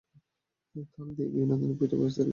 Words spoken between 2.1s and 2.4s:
তৈরি করা যায়।